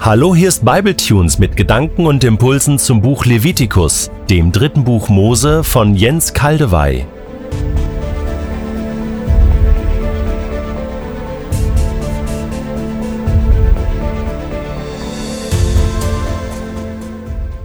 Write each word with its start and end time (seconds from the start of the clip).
Hallo, 0.00 0.32
hier 0.32 0.48
ist 0.48 0.64
Bibletunes 0.64 1.40
mit 1.40 1.56
Gedanken 1.56 2.06
und 2.06 2.22
Impulsen 2.22 2.78
zum 2.78 3.02
Buch 3.02 3.26
Levitikus, 3.26 4.12
dem 4.30 4.52
dritten 4.52 4.84
Buch 4.84 5.08
Mose 5.08 5.64
von 5.64 5.96
Jens 5.96 6.32
Kaldewey. 6.32 7.04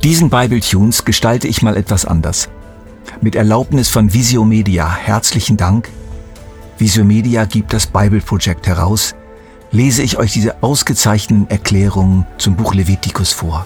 Diesen 0.03 0.31
Bibletunes 0.31 1.05
gestalte 1.05 1.47
ich 1.47 1.61
mal 1.61 1.77
etwas 1.77 2.03
anders. 2.03 2.49
Mit 3.21 3.35
Erlaubnis 3.35 3.89
von 3.89 4.11
Visio 4.11 4.43
Media 4.43 4.91
herzlichen 4.91 5.55
Dank. 5.55 5.87
Visio 6.79 7.05
Media 7.05 7.45
gibt 7.45 7.71
das 7.73 7.85
Bible 7.85 8.21
Project 8.21 8.65
heraus, 8.65 9.13
lese 9.73 10.03
ich 10.03 10.17
euch 10.17 10.31
diese 10.31 10.61
ausgezeichneten 10.61 11.49
Erklärungen 11.49 12.25
zum 12.37 12.55
Buch 12.55 12.73
Levitikus 12.75 13.33
vor. 13.33 13.65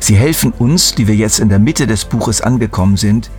Sie 0.00 0.16
helfen 0.16 0.52
uns, 0.52 0.94
die 0.94 1.06
wir 1.06 1.14
jetzt 1.14 1.38
in 1.38 1.48
der 1.48 1.60
Mitte 1.60 1.86
des 1.86 2.04
Buches 2.04 2.42
angekommen 2.42 2.96
sind, 2.96 3.30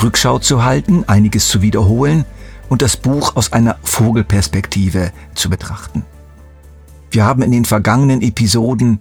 Rückschau 0.00 0.38
zu 0.38 0.62
halten, 0.62 1.04
einiges 1.06 1.48
zu 1.48 1.62
wiederholen 1.62 2.26
und 2.68 2.82
das 2.82 2.98
Buch 2.98 3.34
aus 3.34 3.52
einer 3.52 3.78
Vogelperspektive 3.82 5.10
zu 5.34 5.48
betrachten. 5.48 6.04
Wir 7.10 7.24
haben 7.24 7.42
in 7.42 7.50
den 7.50 7.64
vergangenen 7.64 8.20
Episoden 8.20 9.00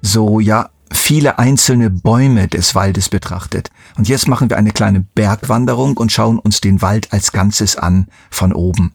so 0.00 0.38
ja 0.38 0.70
viele 0.92 1.40
einzelne 1.40 1.90
Bäume 1.90 2.46
des 2.46 2.76
Waldes 2.76 3.08
betrachtet. 3.08 3.70
Und 3.96 4.08
jetzt 4.08 4.28
machen 4.28 4.48
wir 4.48 4.56
eine 4.56 4.70
kleine 4.70 5.00
Bergwanderung 5.00 5.96
und 5.96 6.12
schauen 6.12 6.38
uns 6.38 6.60
den 6.60 6.80
Wald 6.82 7.12
als 7.12 7.32
Ganzes 7.32 7.76
an 7.76 8.06
von 8.30 8.52
oben. 8.52 8.94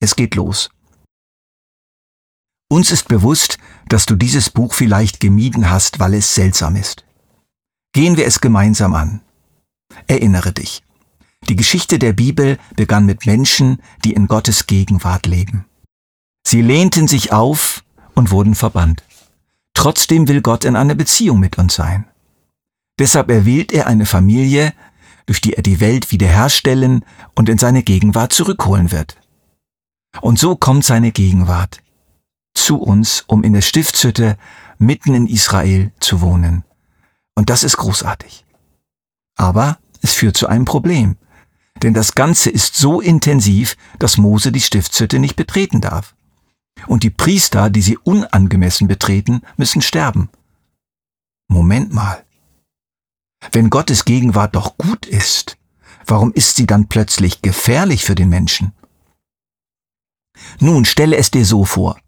Es 0.00 0.16
geht 0.16 0.34
los. 0.34 0.70
Uns 2.74 2.90
ist 2.90 3.06
bewusst, 3.06 3.58
dass 3.88 4.04
du 4.04 4.16
dieses 4.16 4.50
Buch 4.50 4.74
vielleicht 4.74 5.20
gemieden 5.20 5.70
hast, 5.70 6.00
weil 6.00 6.12
es 6.14 6.34
seltsam 6.34 6.74
ist. 6.74 7.04
Gehen 7.92 8.16
wir 8.16 8.26
es 8.26 8.40
gemeinsam 8.40 8.94
an. 8.94 9.20
Erinnere 10.08 10.50
dich. 10.50 10.82
Die 11.48 11.54
Geschichte 11.54 12.00
der 12.00 12.14
Bibel 12.14 12.58
begann 12.74 13.06
mit 13.06 13.26
Menschen, 13.26 13.80
die 14.04 14.12
in 14.12 14.26
Gottes 14.26 14.66
Gegenwart 14.66 15.26
leben. 15.26 15.66
Sie 16.44 16.62
lehnten 16.62 17.06
sich 17.06 17.32
auf 17.32 17.84
und 18.16 18.32
wurden 18.32 18.56
verbannt. 18.56 19.04
Trotzdem 19.74 20.26
will 20.26 20.42
Gott 20.42 20.64
in 20.64 20.74
einer 20.74 20.96
Beziehung 20.96 21.38
mit 21.38 21.58
uns 21.58 21.76
sein. 21.76 22.06
Deshalb 22.98 23.30
erwählt 23.30 23.70
er 23.70 23.86
eine 23.86 24.04
Familie, 24.04 24.74
durch 25.26 25.40
die 25.40 25.52
er 25.52 25.62
die 25.62 25.78
Welt 25.78 26.10
wiederherstellen 26.10 27.04
und 27.36 27.48
in 27.48 27.58
seine 27.58 27.84
Gegenwart 27.84 28.32
zurückholen 28.32 28.90
wird. 28.90 29.16
Und 30.20 30.40
so 30.40 30.56
kommt 30.56 30.84
seine 30.84 31.12
Gegenwart 31.12 31.83
zu 32.54 32.80
uns, 32.80 33.24
um 33.26 33.44
in 33.44 33.52
der 33.52 33.62
Stiftshütte 33.62 34.38
mitten 34.78 35.14
in 35.14 35.26
Israel 35.26 35.92
zu 36.00 36.20
wohnen. 36.20 36.64
Und 37.34 37.50
das 37.50 37.62
ist 37.62 37.76
großartig. 37.76 38.44
Aber 39.36 39.78
es 40.02 40.14
führt 40.14 40.36
zu 40.36 40.46
einem 40.46 40.64
Problem. 40.64 41.16
Denn 41.82 41.94
das 41.94 42.14
Ganze 42.14 42.50
ist 42.50 42.76
so 42.76 43.00
intensiv, 43.00 43.76
dass 43.98 44.16
Mose 44.16 44.52
die 44.52 44.60
Stiftshütte 44.60 45.18
nicht 45.18 45.36
betreten 45.36 45.80
darf. 45.80 46.14
Und 46.86 47.02
die 47.02 47.10
Priester, 47.10 47.70
die 47.70 47.82
sie 47.82 47.98
unangemessen 47.98 48.88
betreten, 48.88 49.42
müssen 49.56 49.82
sterben. 49.82 50.28
Moment 51.48 51.92
mal. 51.92 52.24
Wenn 53.52 53.70
Gottes 53.70 54.04
Gegenwart 54.04 54.54
doch 54.54 54.76
gut 54.78 55.06
ist, 55.06 55.56
warum 56.06 56.32
ist 56.32 56.56
sie 56.56 56.66
dann 56.66 56.88
plötzlich 56.88 57.42
gefährlich 57.42 58.04
für 58.04 58.14
den 58.14 58.28
Menschen? 58.28 58.72
Nun 60.60 60.84
stelle 60.84 61.16
es 61.16 61.30
dir 61.30 61.44
so 61.44 61.64
vor. 61.64 61.98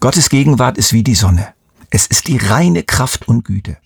Gottes 0.00 0.30
Gegenwart 0.30 0.78
ist 0.78 0.94
wie 0.94 1.02
die 1.02 1.14
Sonne. 1.14 1.52
Es 1.90 2.06
ist 2.06 2.28
die 2.28 2.38
reine 2.38 2.82
Kraft 2.82 3.28
und 3.28 3.44
Güte. 3.44 3.76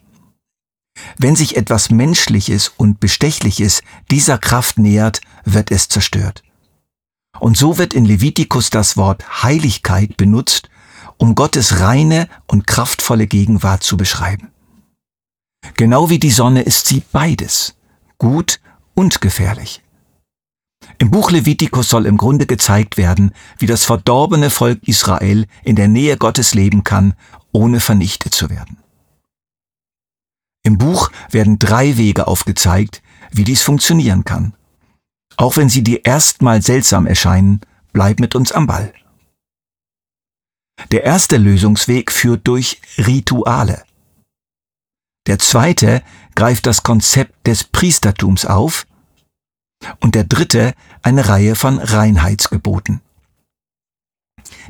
Wenn 1.19 1.35
sich 1.35 1.57
etwas 1.57 1.91
Menschliches 1.91 2.69
und 2.69 3.01
Bestechliches 3.01 3.83
dieser 4.13 4.39
Kraft 4.39 4.79
nähert, 4.79 5.21
wird 5.45 5.73
es 5.73 5.89
zerstört. 5.89 6.45
Und 7.41 7.57
so 7.57 7.79
wird 7.79 7.95
in 7.95 8.05
Levitikus 8.05 8.71
das 8.71 8.97
Wort 8.97 9.43
Heiligkeit 9.43 10.17
benutzt, 10.17 10.69
um 11.17 11.35
Gottes 11.35 11.81
reine 11.81 12.29
und 12.47 12.69
kraftvolle 12.69 13.27
Gegenwart 13.27 13.83
zu 13.83 13.97
beschreiben. 13.97 14.53
Genau 15.77 16.11
wie 16.11 16.21
die 16.21 16.31
Sonne 16.31 16.63
ist 16.63 16.87
sie 16.87 17.03
beides, 17.11 17.75
gut 18.19 18.61
und 18.95 19.21
gefährlich. 19.21 19.84
Im 20.99 21.11
Buch 21.11 21.31
Levitikus 21.31 21.89
soll 21.89 22.07
im 22.07 22.17
Grunde 22.17 22.47
gezeigt 22.47 22.97
werden, 22.97 23.33
wie 23.59 23.67
das 23.67 23.85
verdorbene 23.85 24.51
Volk 24.51 24.87
Israel 24.87 25.47
in 25.63 25.77
der 25.77 25.89
Nähe 25.89 26.17
Gottes 26.17 26.55
leben 26.55 26.85
kann, 26.85 27.15
ohne 27.53 27.81
vernichtet 27.81 28.35
zu 28.35 28.51
werden. 28.51 28.79
Im 30.63 30.79
Buch 30.79 31.11
werden 31.31 31.59
drei 31.59 31.97
Wege 31.99 32.27
aufgezeigt, 32.27 33.03
wie 33.31 33.45
dies 33.45 33.63
funktionieren 33.63 34.25
kann. 34.25 34.55
Auch 35.37 35.57
wenn 35.57 35.69
sie 35.69 35.83
dir 35.83 36.05
erstmal 36.05 36.63
seltsam 36.63 37.07
erscheinen, 37.07 37.61
bleib 37.93 38.21
mit 38.21 38.35
uns 38.35 38.53
am 38.53 38.67
Ball. 38.67 38.93
Der 40.91 41.05
erste 41.05 41.37
Lösungsweg 41.37 42.11
führt 42.11 42.47
durch 42.47 42.81
Rituale. 42.99 43.85
Der 45.27 45.39
zweite 45.39 46.03
greift 46.35 46.67
das 46.67 46.83
Konzept 46.83 47.47
des 47.47 47.65
Priestertums 47.65 48.45
auf 48.45 48.87
und 50.01 50.15
der 50.15 50.25
dritte 50.25 50.75
eine 51.03 51.29
Reihe 51.29 51.55
von 51.55 51.79
Reinheitsgeboten. 51.79 53.01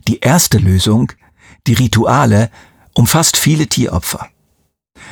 Die 0.09 0.21
erste 0.21 0.59
Lösung, 0.59 1.13
die 1.67 1.75
Rituale, 1.75 2.51
umfasst 2.95 3.37
viele 3.37 3.67
Tieropfer. 3.67 4.29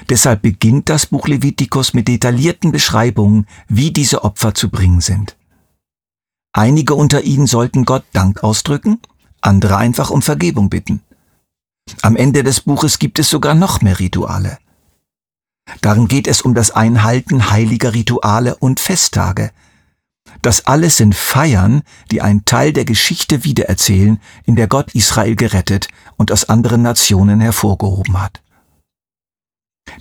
Deshalb 0.08 0.42
beginnt 0.42 0.88
das 0.88 1.06
Buch 1.06 1.28
Levitikus 1.28 1.94
mit 1.94 2.08
detaillierten 2.08 2.72
Beschreibungen, 2.72 3.46
wie 3.68 3.90
diese 3.90 4.24
Opfer 4.24 4.54
zu 4.54 4.68
bringen 4.68 5.00
sind. 5.00 5.36
Einige 6.52 6.94
unter 6.94 7.22
ihnen 7.22 7.46
sollten 7.46 7.84
Gott 7.84 8.04
Dank 8.12 8.44
ausdrücken, 8.44 9.00
andere 9.40 9.76
einfach 9.76 10.10
um 10.10 10.22
Vergebung 10.22 10.70
bitten. 10.70 11.02
Am 12.02 12.16
Ende 12.16 12.42
des 12.42 12.60
Buches 12.60 12.98
gibt 12.98 13.18
es 13.18 13.28
sogar 13.28 13.54
noch 13.54 13.80
mehr 13.80 13.98
Rituale. 13.98 14.58
Darin 15.80 16.08
geht 16.08 16.26
es 16.26 16.42
um 16.42 16.54
das 16.54 16.70
Einhalten 16.70 17.50
heiliger 17.50 17.94
Rituale 17.94 18.56
und 18.56 18.80
Festtage, 18.80 19.50
das 20.40 20.66
alles 20.66 20.96
sind 20.96 21.14
Feiern, 21.14 21.82
die 22.10 22.22
einen 22.22 22.44
Teil 22.44 22.72
der 22.72 22.84
Geschichte 22.84 23.44
wiedererzählen, 23.44 24.20
in 24.44 24.56
der 24.56 24.66
Gott 24.66 24.94
Israel 24.94 25.36
gerettet 25.36 25.88
und 26.16 26.32
aus 26.32 26.48
anderen 26.48 26.82
Nationen 26.82 27.40
hervorgehoben 27.40 28.20
hat. 28.20 28.42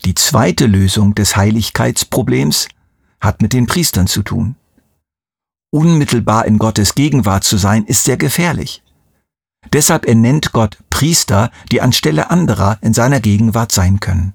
Die 0.06 0.16
zweite 0.16 0.68
Lösung 0.68 1.16
des 1.16 1.36
Heiligkeitsproblems 1.36 2.70
hat 3.20 3.41
mit 3.41 3.53
den 3.53 3.68
Priestern 3.68 4.08
zu 4.08 4.24
tun. 4.24 4.56
Unmittelbar 5.72 6.46
in 6.46 6.58
Gottes 6.58 6.96
Gegenwart 6.96 7.44
zu 7.44 7.58
sein, 7.58 7.86
ist 7.86 8.03
sehr 8.03 8.18
gefährlich. 8.18 8.84
Deshalb 9.74 10.06
ernennt 10.06 10.52
Gott 10.53 10.78
Priester, 10.90 11.52
die 11.72 11.81
anstelle 11.81 12.30
anderer 12.30 12.78
in 12.81 12.94
seiner 12.94 13.20
Gegenwart 13.20 13.72
sein 13.72 14.00
können. 14.00 14.34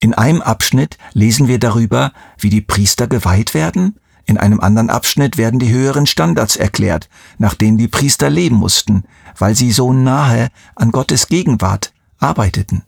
In 0.00 0.12
einem 0.14 0.42
Abschnitt 0.42 0.98
lesen 1.14 1.48
wir 1.48 1.58
darüber, 1.58 2.12
wie 2.38 2.50
die 2.50 2.60
Priester 2.60 3.06
geweiht 3.06 3.54
werden 3.54 3.98
in 4.26 4.38
einem 4.38 4.60
anderen 4.60 4.90
Abschnitt 4.90 5.36
werden 5.36 5.60
die 5.60 5.70
höheren 5.72 6.06
Standards 6.06 6.56
erklärt, 6.56 7.08
nach 7.38 7.54
denen 7.54 7.78
die 7.78 7.88
Priester 7.88 8.28
leben 8.28 8.56
mussten, 8.56 9.04
weil 9.38 9.54
sie 9.54 9.70
so 9.70 9.92
nahe 9.92 10.48
an 10.74 10.90
Gottes 10.90 11.28
Gegenwart 11.28 11.92
arbeiteten. 12.18 12.82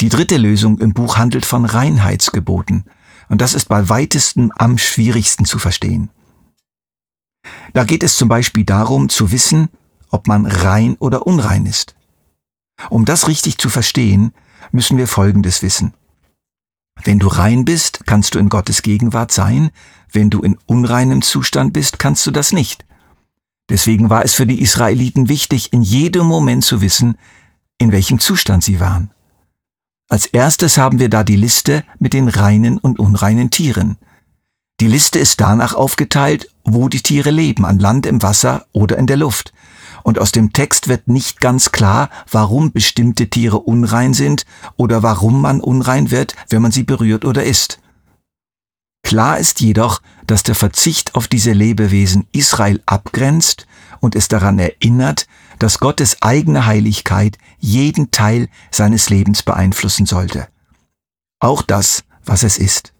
Die 0.00 0.08
dritte 0.08 0.36
Lösung 0.36 0.78
im 0.78 0.94
Buch 0.94 1.16
handelt 1.16 1.46
von 1.46 1.64
Reinheitsgeboten, 1.64 2.84
und 3.28 3.40
das 3.40 3.54
ist 3.54 3.68
bei 3.68 3.88
weitesten 3.88 4.50
am 4.56 4.78
schwierigsten 4.78 5.44
zu 5.44 5.58
verstehen. 5.58 6.10
Da 7.72 7.84
geht 7.84 8.02
es 8.02 8.16
zum 8.16 8.28
Beispiel 8.28 8.64
darum 8.64 9.08
zu 9.08 9.30
wissen, 9.30 9.68
ob 10.10 10.26
man 10.26 10.44
rein 10.44 10.96
oder 10.98 11.26
unrein 11.26 11.66
ist. 11.66 11.94
Um 12.90 13.04
das 13.04 13.28
richtig 13.28 13.58
zu 13.58 13.70
verstehen, 13.70 14.34
müssen 14.72 14.98
wir 14.98 15.06
Folgendes 15.06 15.62
wissen. 15.62 15.94
Wenn 17.04 17.18
du 17.18 17.26
rein 17.26 17.64
bist, 17.64 18.06
kannst 18.06 18.34
du 18.34 18.38
in 18.38 18.48
Gottes 18.48 18.82
Gegenwart 18.82 19.32
sein, 19.32 19.70
wenn 20.12 20.30
du 20.30 20.40
in 20.40 20.58
unreinem 20.66 21.22
Zustand 21.22 21.72
bist, 21.72 21.98
kannst 21.98 22.26
du 22.26 22.30
das 22.30 22.52
nicht. 22.52 22.84
Deswegen 23.68 24.10
war 24.10 24.24
es 24.24 24.34
für 24.34 24.46
die 24.46 24.60
Israeliten 24.60 25.28
wichtig, 25.28 25.72
in 25.72 25.82
jedem 25.82 26.26
Moment 26.26 26.64
zu 26.64 26.80
wissen, 26.80 27.16
in 27.78 27.90
welchem 27.90 28.18
Zustand 28.18 28.62
sie 28.62 28.80
waren. 28.80 29.10
Als 30.08 30.26
erstes 30.26 30.76
haben 30.76 30.98
wir 30.98 31.08
da 31.08 31.24
die 31.24 31.36
Liste 31.36 31.84
mit 31.98 32.12
den 32.12 32.28
reinen 32.28 32.78
und 32.78 32.98
unreinen 32.98 33.50
Tieren. 33.50 33.96
Die 34.80 34.88
Liste 34.88 35.18
ist 35.18 35.40
danach 35.40 35.74
aufgeteilt, 35.74 36.48
wo 36.64 36.88
die 36.88 37.00
Tiere 37.00 37.30
leben, 37.30 37.64
an 37.64 37.78
Land, 37.78 38.04
im 38.04 38.22
Wasser 38.22 38.66
oder 38.72 38.98
in 38.98 39.06
der 39.06 39.16
Luft. 39.16 39.52
Und 40.02 40.18
aus 40.18 40.32
dem 40.32 40.52
Text 40.52 40.88
wird 40.88 41.08
nicht 41.08 41.40
ganz 41.40 41.72
klar, 41.72 42.10
warum 42.30 42.72
bestimmte 42.72 43.28
Tiere 43.28 43.58
unrein 43.58 44.14
sind 44.14 44.44
oder 44.76 45.02
warum 45.02 45.40
man 45.40 45.60
unrein 45.60 46.10
wird, 46.10 46.34
wenn 46.48 46.62
man 46.62 46.72
sie 46.72 46.82
berührt 46.82 47.24
oder 47.24 47.44
isst. 47.44 47.78
Klar 49.02 49.38
ist 49.38 49.60
jedoch, 49.60 50.00
dass 50.26 50.42
der 50.42 50.54
Verzicht 50.54 51.14
auf 51.14 51.28
diese 51.28 51.52
Lebewesen 51.52 52.26
Israel 52.32 52.82
abgrenzt 52.86 53.66
und 54.00 54.16
es 54.16 54.28
daran 54.28 54.58
erinnert, 54.58 55.26
dass 55.58 55.78
Gottes 55.78 56.22
eigene 56.22 56.66
Heiligkeit 56.66 57.38
jeden 57.58 58.10
Teil 58.10 58.48
seines 58.70 59.10
Lebens 59.10 59.42
beeinflussen 59.42 60.06
sollte. 60.06 60.48
Auch 61.40 61.62
das, 61.62 62.04
was 62.24 62.42
es 62.42 62.58
ist. 62.58 62.91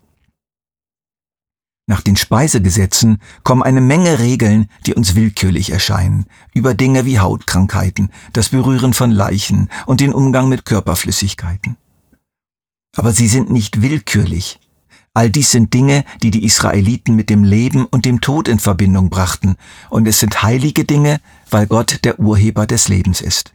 Nach 1.86 2.00
den 2.00 2.16
Speisegesetzen 2.16 3.18
kommen 3.42 3.62
eine 3.62 3.80
Menge 3.80 4.20
Regeln, 4.20 4.68
die 4.86 4.94
uns 4.94 5.14
willkürlich 5.14 5.70
erscheinen, 5.70 6.26
über 6.54 6.74
Dinge 6.74 7.04
wie 7.06 7.18
Hautkrankheiten, 7.18 8.10
das 8.32 8.50
Berühren 8.50 8.94
von 8.94 9.10
Leichen 9.10 9.68
und 9.86 10.00
den 10.00 10.12
Umgang 10.12 10.48
mit 10.48 10.64
Körperflüssigkeiten. 10.64 11.76
Aber 12.96 13.12
sie 13.12 13.26
sind 13.26 13.50
nicht 13.50 13.82
willkürlich. 13.82 14.60
All 15.14 15.28
dies 15.28 15.50
sind 15.50 15.74
Dinge, 15.74 16.04
die 16.22 16.30
die 16.30 16.44
Israeliten 16.44 17.16
mit 17.16 17.28
dem 17.28 17.44
Leben 17.44 17.84
und 17.84 18.04
dem 18.04 18.20
Tod 18.20 18.48
in 18.48 18.58
Verbindung 18.58 19.10
brachten, 19.10 19.56
und 19.90 20.06
es 20.06 20.20
sind 20.20 20.42
heilige 20.42 20.84
Dinge, 20.84 21.20
weil 21.50 21.66
Gott 21.66 22.00
der 22.04 22.18
Urheber 22.18 22.66
des 22.66 22.88
Lebens 22.88 23.20
ist. 23.20 23.52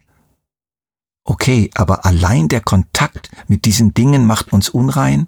Okay, 1.24 1.72
aber 1.74 2.06
allein 2.06 2.48
der 2.48 2.62
Kontakt 2.62 3.32
mit 3.48 3.66
diesen 3.66 3.94
Dingen 3.94 4.26
macht 4.26 4.54
uns 4.54 4.70
unrein? 4.70 5.28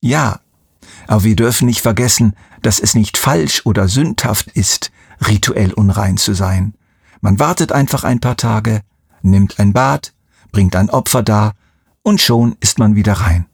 Ja, 0.00 0.40
aber 1.06 1.24
wir 1.24 1.36
dürfen 1.36 1.66
nicht 1.66 1.80
vergessen, 1.80 2.34
dass 2.62 2.78
es 2.80 2.94
nicht 2.94 3.16
falsch 3.18 3.62
oder 3.64 3.88
sündhaft 3.88 4.48
ist, 4.48 4.92
rituell 5.26 5.72
unrein 5.72 6.16
zu 6.16 6.34
sein. 6.34 6.74
Man 7.20 7.38
wartet 7.38 7.72
einfach 7.72 8.04
ein 8.04 8.20
paar 8.20 8.36
Tage, 8.36 8.82
nimmt 9.22 9.58
ein 9.58 9.72
Bad, 9.72 10.12
bringt 10.50 10.76
ein 10.76 10.90
Opfer 10.90 11.22
dar 11.22 11.54
und 12.02 12.20
schon 12.20 12.56
ist 12.60 12.78
man 12.78 12.94
wieder 12.94 13.14
rein. 13.14 13.46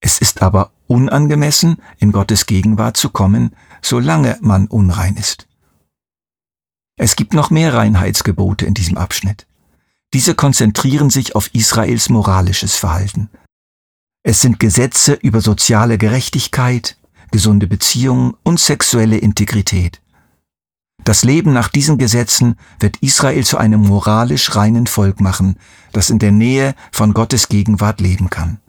Es 0.00 0.18
ist 0.18 0.42
aber 0.42 0.72
unangemessen, 0.86 1.76
in 1.98 2.10
Gottes 2.10 2.46
Gegenwart 2.46 2.96
zu 2.96 3.10
kommen, 3.10 3.54
solange 3.82 4.38
man 4.40 4.66
unrein 4.66 5.16
ist. 5.16 5.46
Es 6.96 7.16
gibt 7.16 7.34
noch 7.34 7.50
mehr 7.50 7.74
Reinheitsgebote 7.74 8.66
in 8.66 8.74
diesem 8.74 8.98
Abschnitt. 8.98 9.46
Diese 10.12 10.34
konzentrieren 10.34 11.10
sich 11.10 11.34
auf 11.34 11.54
Israels 11.54 12.08
moralisches 12.08 12.76
Verhalten. 12.76 13.30
Es 14.22 14.40
sind 14.40 14.60
Gesetze 14.60 15.14
über 15.14 15.40
soziale 15.40 15.96
Gerechtigkeit, 15.96 16.98
gesunde 17.30 17.66
Beziehungen 17.66 18.34
und 18.42 18.60
sexuelle 18.60 19.16
Integrität. 19.16 20.02
Das 21.04 21.24
Leben 21.24 21.54
nach 21.54 21.68
diesen 21.68 21.96
Gesetzen 21.96 22.56
wird 22.78 22.98
Israel 22.98 23.44
zu 23.44 23.56
einem 23.56 23.80
moralisch 23.80 24.54
reinen 24.54 24.86
Volk 24.86 25.20
machen, 25.20 25.56
das 25.92 26.10
in 26.10 26.18
der 26.18 26.32
Nähe 26.32 26.74
von 26.92 27.14
Gottes 27.14 27.48
Gegenwart 27.48 28.00
leben 28.00 28.28
kann. 28.28 28.60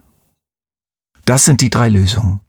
Das 1.26 1.44
sind 1.44 1.60
die 1.60 1.70
drei 1.70 1.90
Lösungen. 1.90 2.40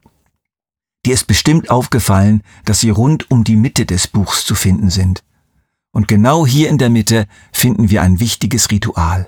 Dir 1.05 1.13
ist 1.13 1.27
bestimmt 1.27 1.69
aufgefallen, 1.69 2.43
dass 2.63 2.79
sie 2.79 2.89
rund 2.89 3.29
um 3.29 3.43
die 3.43 3.57
Mitte 3.57 3.85
des 3.85 4.07
Buchs 4.07 4.45
zu 4.45 4.55
finden 4.55 4.89
sind. 4.89 5.23
Und 5.91 6.07
genau 6.07 6.47
hier 6.47 6.69
in 6.69 6.77
der 6.77 6.89
Mitte 6.89 7.27
finden 7.51 7.89
wir 7.89 8.01
ein 8.01 8.21
wichtiges 8.21 8.71
Ritual, 8.71 9.27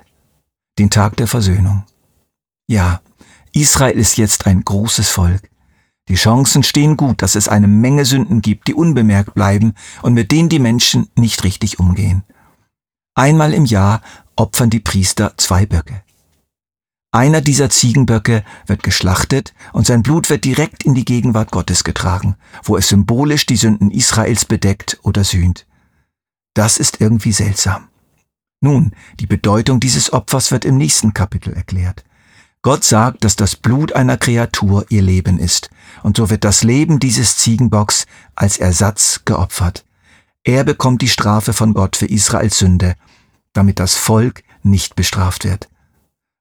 den 0.78 0.88
Tag 0.88 1.18
der 1.18 1.26
Versöhnung. 1.26 1.84
Ja, 2.66 3.02
Israel 3.56 3.98
ist 3.98 4.18
jetzt 4.18 4.46
ein 4.46 4.62
großes 4.62 5.08
Volk. 5.08 5.48
Die 6.08 6.14
Chancen 6.14 6.62
stehen 6.62 6.98
gut, 6.98 7.22
dass 7.22 7.34
es 7.34 7.48
eine 7.48 7.66
Menge 7.66 8.04
Sünden 8.04 8.42
gibt, 8.42 8.68
die 8.68 8.74
unbemerkt 8.74 9.32
bleiben 9.32 9.72
und 10.02 10.12
mit 10.12 10.30
denen 10.30 10.50
die 10.50 10.58
Menschen 10.58 11.08
nicht 11.16 11.42
richtig 11.42 11.78
umgehen. 11.78 12.22
Einmal 13.14 13.54
im 13.54 13.64
Jahr 13.64 14.02
opfern 14.36 14.68
die 14.68 14.80
Priester 14.80 15.32
zwei 15.38 15.64
Böcke. 15.64 16.02
Einer 17.12 17.40
dieser 17.40 17.70
Ziegenböcke 17.70 18.44
wird 18.66 18.82
geschlachtet 18.82 19.54
und 19.72 19.86
sein 19.86 20.02
Blut 20.02 20.28
wird 20.28 20.44
direkt 20.44 20.82
in 20.84 20.94
die 20.94 21.06
Gegenwart 21.06 21.50
Gottes 21.50 21.82
getragen, 21.82 22.36
wo 22.62 22.76
es 22.76 22.88
symbolisch 22.88 23.46
die 23.46 23.56
Sünden 23.56 23.90
Israels 23.90 24.44
bedeckt 24.44 24.98
oder 25.02 25.24
sühnt. 25.24 25.66
Das 26.52 26.76
ist 26.76 27.00
irgendwie 27.00 27.32
seltsam. 27.32 27.88
Nun, 28.60 28.92
die 29.18 29.26
Bedeutung 29.26 29.80
dieses 29.80 30.12
Opfers 30.12 30.50
wird 30.50 30.66
im 30.66 30.76
nächsten 30.76 31.14
Kapitel 31.14 31.54
erklärt. 31.54 32.04
Gott 32.66 32.82
sagt, 32.82 33.22
dass 33.22 33.36
das 33.36 33.54
Blut 33.54 33.92
einer 33.92 34.16
Kreatur 34.16 34.86
ihr 34.88 35.00
Leben 35.00 35.38
ist, 35.38 35.70
und 36.02 36.16
so 36.16 36.30
wird 36.30 36.42
das 36.42 36.64
Leben 36.64 36.98
dieses 36.98 37.36
Ziegenbocks 37.36 38.06
als 38.34 38.58
Ersatz 38.58 39.20
geopfert. 39.24 39.84
Er 40.42 40.64
bekommt 40.64 41.00
die 41.00 41.08
Strafe 41.08 41.52
von 41.52 41.74
Gott 41.74 41.94
für 41.94 42.06
Israels 42.06 42.58
Sünde, 42.58 42.96
damit 43.52 43.78
das 43.78 43.94
Volk 43.94 44.42
nicht 44.64 44.96
bestraft 44.96 45.44
wird. 45.44 45.68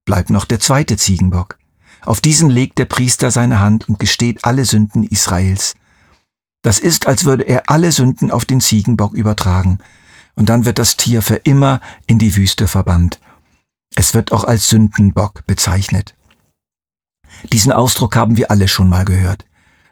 Bleibt 0.04 0.32
noch 0.32 0.46
der 0.46 0.60
zweite 0.60 0.98
Ziegenbock. 0.98 1.60
Auf 2.04 2.22
diesen 2.22 2.50
legt 2.50 2.80
der 2.80 2.86
Priester 2.86 3.30
seine 3.30 3.60
Hand 3.60 3.88
und 3.88 4.00
gesteht 4.00 4.46
alle 4.46 4.66
Sünden 4.66 5.04
Israels. 5.04 5.76
Das 6.64 6.80
ist, 6.80 7.06
als 7.06 7.26
würde 7.26 7.44
er 7.44 7.70
alle 7.70 7.92
Sünden 7.92 8.32
auf 8.32 8.46
den 8.46 8.62
Ziegenbock 8.62 9.14
übertragen, 9.14 9.78
und 10.34 10.50
dann 10.50 10.66
wird 10.66 10.80
das 10.80 10.98
Tier 10.98 11.22
für 11.22 11.36
immer 11.36 11.82
in 12.08 12.18
die 12.18 12.36
Wüste 12.36 12.68
verbannt. 12.68 13.20
Es 13.96 14.14
wird 14.14 14.32
auch 14.32 14.44
als 14.44 14.68
Sündenbock 14.68 15.46
bezeichnet. 15.48 16.16
Diesen 17.52 17.72
Ausdruck 17.72 18.16
haben 18.16 18.38
wir 18.38 18.52
alle 18.52 18.68
schon 18.68 18.90
mal 18.90 19.06
gehört. 19.06 19.46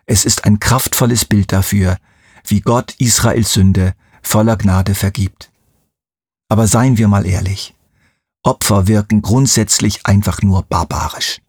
Es 0.06 0.26
ist 0.26 0.44
ein 0.44 0.60
kraftvolles 0.60 1.26
Bild 1.26 1.52
dafür, 1.54 1.98
wie 2.46 2.60
Gott 2.60 2.96
Israels 3.00 3.54
Sünde 3.54 3.94
voller 4.22 4.58
Gnade 4.58 4.96
vergibt. 4.96 5.52
Aber 6.50 6.68
seien 6.68 6.98
wir 6.98 7.08
mal 7.08 7.26
ehrlich. 7.26 7.74
Opfer 8.44 8.88
wirken 8.88 9.22
grundsätzlich 9.22 10.06
einfach 10.06 10.42
nur 10.42 10.64
barbarisch. 10.64 11.40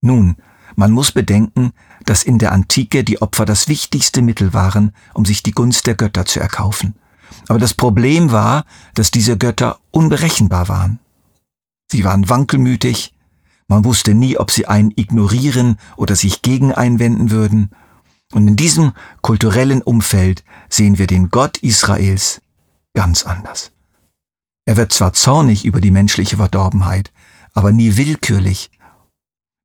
Nun, 0.00 0.36
man 0.76 0.92
muss 0.92 1.10
bedenken, 1.12 1.72
dass 2.04 2.22
in 2.22 2.38
der 2.38 2.52
Antike 2.52 3.02
die 3.02 3.20
Opfer 3.22 3.44
das 3.44 3.66
wichtigste 3.68 4.22
Mittel 4.22 4.52
waren, 4.52 4.92
um 5.14 5.24
sich 5.24 5.42
die 5.42 5.52
Gunst 5.52 5.86
der 5.86 5.96
Götter 5.96 6.26
zu 6.26 6.38
erkaufen. 6.38 6.94
Aber 7.48 7.58
das 7.58 7.74
Problem 7.74 8.30
war, 8.30 8.64
dass 8.94 9.10
diese 9.10 9.36
Götter 9.36 9.80
unberechenbar 9.90 10.68
waren. 10.68 11.00
Sie 11.90 12.04
waren 12.04 12.28
wankelmütig, 12.28 13.14
man 13.66 13.84
wusste 13.84 14.14
nie, 14.14 14.36
ob 14.38 14.50
sie 14.50 14.66
einen 14.66 14.92
ignorieren 14.94 15.78
oder 15.96 16.16
sich 16.16 16.42
gegen 16.42 16.72
einwenden 16.72 17.30
würden. 17.30 17.70
Und 18.32 18.48
in 18.48 18.56
diesem 18.56 18.92
kulturellen 19.22 19.82
Umfeld 19.82 20.44
sehen 20.68 20.98
wir 20.98 21.06
den 21.06 21.30
Gott 21.30 21.58
Israels 21.58 22.42
ganz 22.94 23.24
anders. 23.24 23.72
Er 24.66 24.76
wird 24.76 24.92
zwar 24.92 25.12
zornig 25.12 25.64
über 25.64 25.80
die 25.80 25.90
menschliche 25.90 26.36
Verdorbenheit, 26.36 27.12
aber 27.52 27.72
nie 27.72 27.96
willkürlich. 27.96 28.70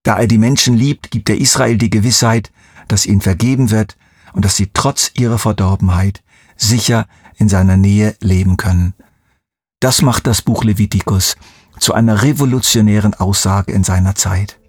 Da 0.04 0.18
er 0.18 0.27
die 0.27 0.38
Menschen 0.38 0.75
liebt, 0.75 1.12
gibt 1.12 1.30
er 1.30 1.38
Israel 1.38 1.77
die 1.77 1.89
Gewissheit, 1.89 2.51
dass 2.88 3.06
ihnen 3.06 3.21
vergeben 3.21 3.69
wird 3.69 3.98
und 4.33 4.45
dass 4.45 4.56
sie 4.56 4.69
trotz 4.74 5.12
ihrer 5.16 5.39
Verdorbenheit 5.39 6.24
sicher 6.56 7.07
in 7.38 7.50
seiner 7.50 7.77
Nähe 7.77 8.16
leben 8.19 8.57
können. 8.57 8.94
Das 9.80 10.02
macht 10.02 10.28
das 10.28 10.42
Buch 10.42 10.64
Levitikus 10.64 11.35
zu 11.80 11.94
einer 11.94 12.24
revolutionären 12.24 13.14
Aussage 13.14 13.71
in 13.71 13.83
seiner 13.83 14.16
Zeit. 14.16 14.59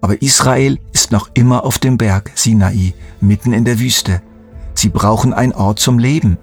Aber 0.00 0.20
Israel 0.22 0.78
ist 0.92 1.12
noch 1.12 1.30
immer 1.34 1.64
auf 1.64 1.78
dem 1.78 1.98
Berg 1.98 2.30
Sinai, 2.34 2.94
mitten 3.20 3.52
in 3.52 3.64
der 3.64 3.78
Wüste. 3.78 4.22
Sie 4.74 4.88
brauchen 4.88 5.32
einen 5.32 5.52
Ort 5.52 5.78
zum 5.78 5.98
Leben. 5.98 6.38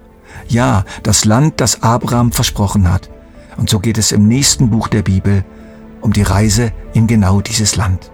Ja, 0.48 0.84
das 1.02 1.24
Land, 1.24 1.60
das 1.60 1.82
Abraham 1.82 2.32
versprochen 2.32 2.92
hat. 2.92 3.08
Und 3.56 3.70
so 3.70 3.78
geht 3.78 3.98
es 3.98 4.12
im 4.12 4.26
nächsten 4.26 4.70
Buch 4.70 4.88
der 4.88 5.02
Bibel 5.02 5.44
um 6.00 6.12
die 6.12 6.22
Reise 6.22 6.72
in 6.92 7.06
genau 7.06 7.40
dieses 7.40 7.76
Land. 7.76 8.10